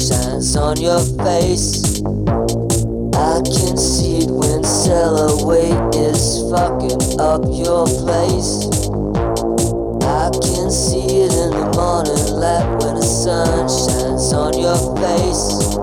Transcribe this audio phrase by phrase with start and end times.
[0.00, 2.00] shines on your face.
[3.12, 8.64] I can see it when Cellaway is fucking up your place.
[10.00, 15.76] I can see it in the morning light when the sun shines on your face.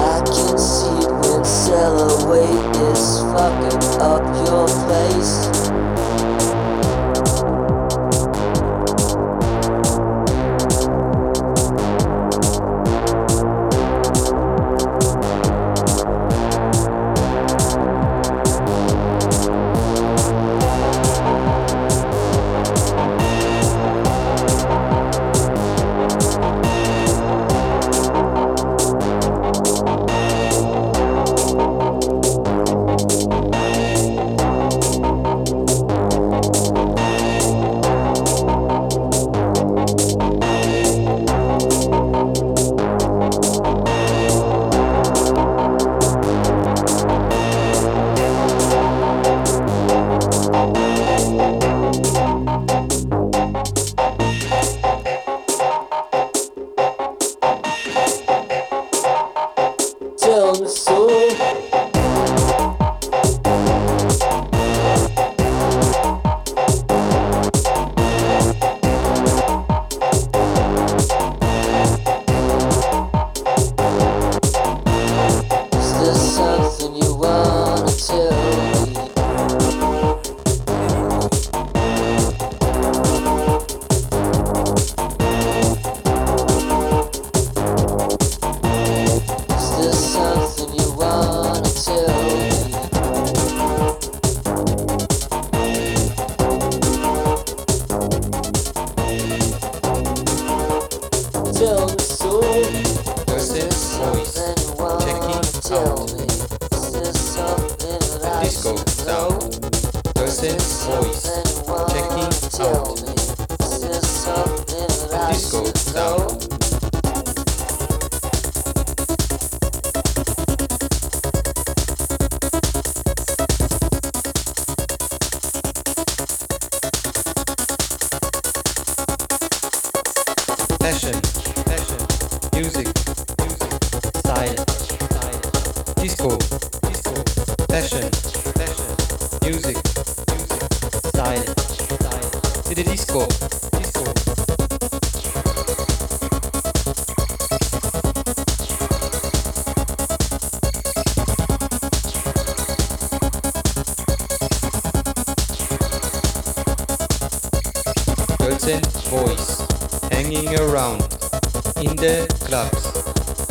[0.00, 2.48] I can see it when Cellaway
[2.88, 5.53] is fucking up your place.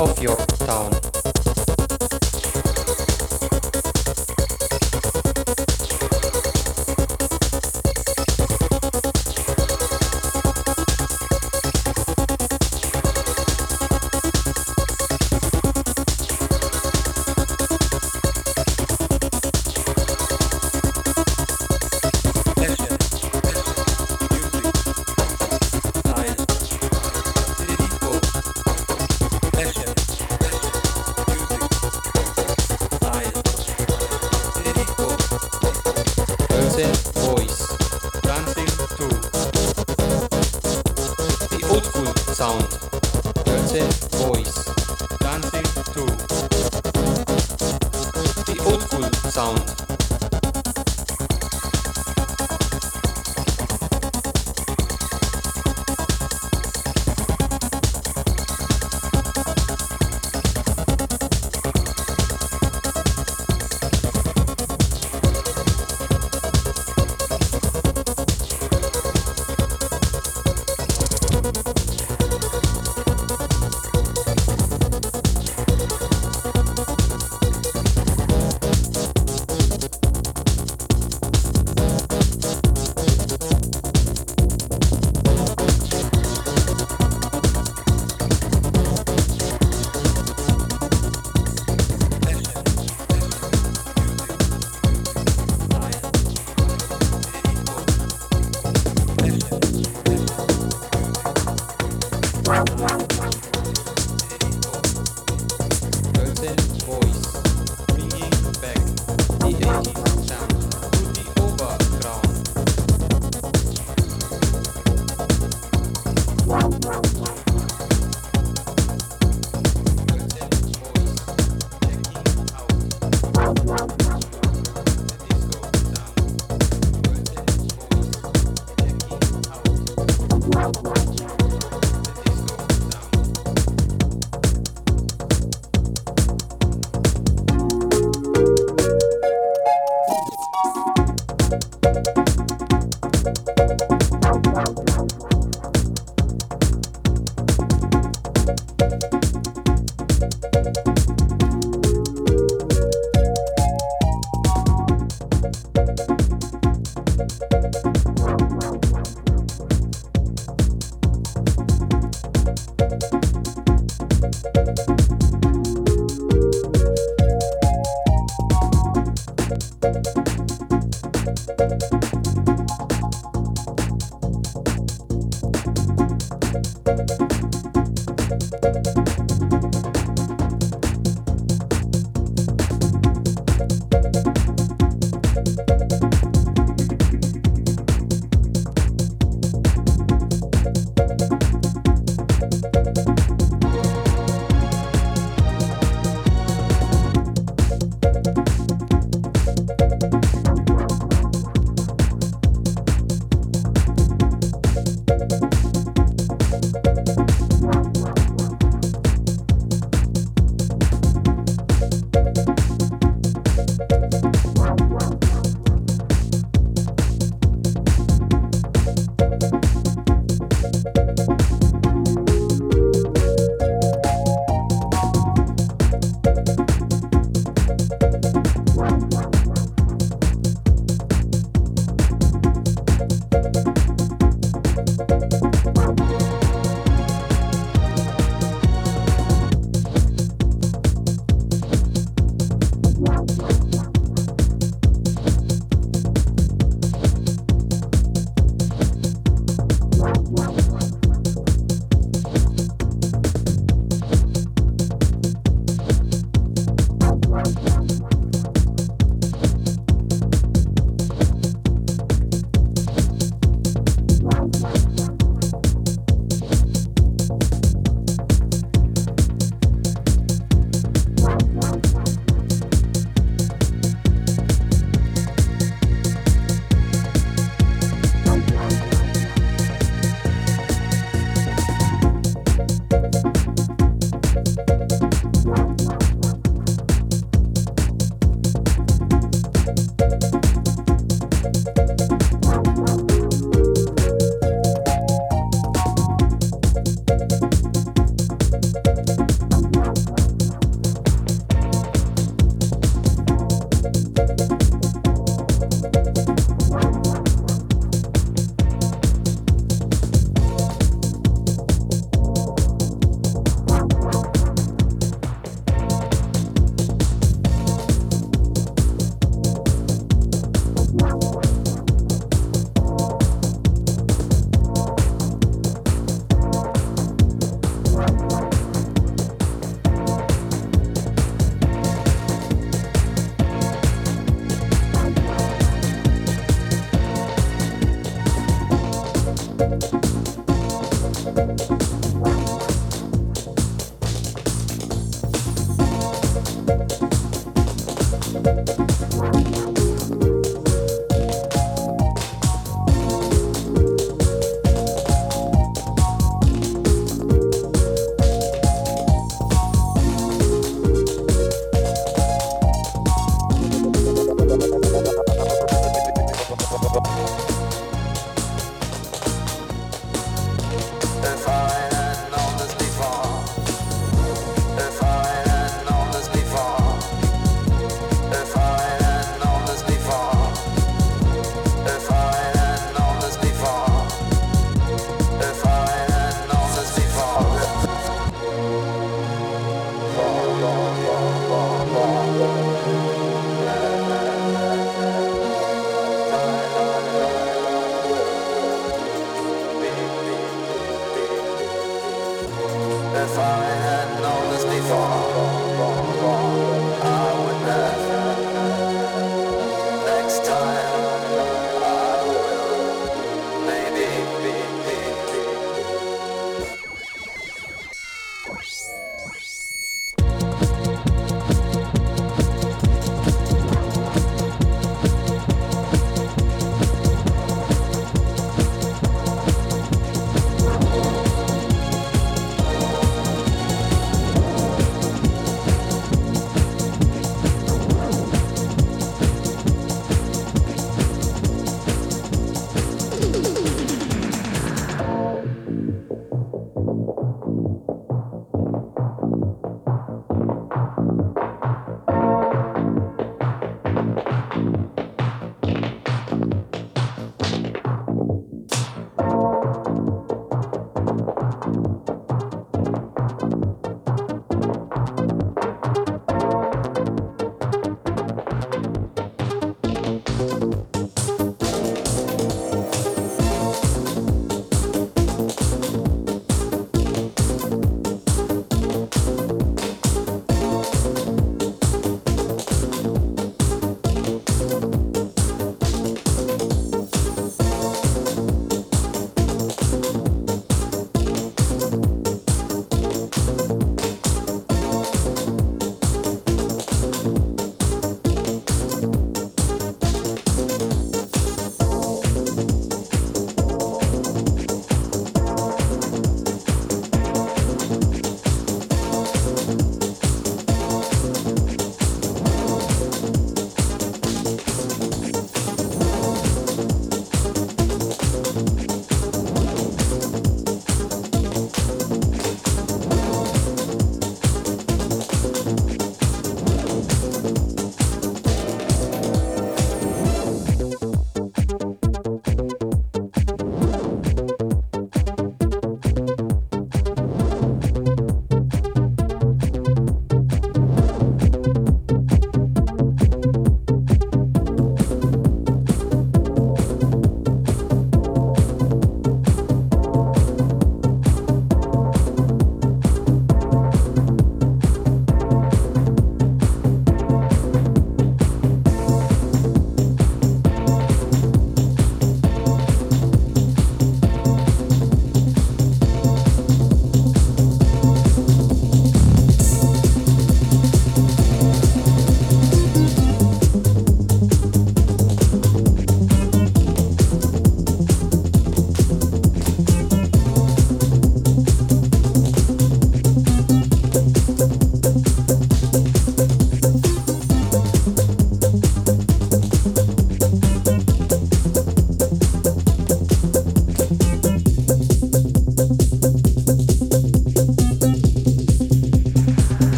[0.00, 0.99] of your town.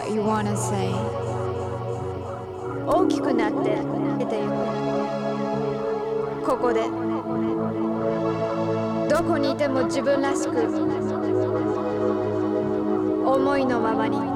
[0.00, 0.90] what you wanna say.
[2.86, 3.76] 大きくなって
[4.18, 4.40] 出て
[6.40, 6.84] くここで。
[9.10, 10.56] どこにいても自分らしく。
[13.26, 14.29] 思いのままに。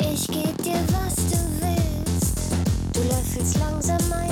[0.00, 2.38] Ich geb dir, was du willst.
[2.94, 4.31] Du löffelst langsam ein.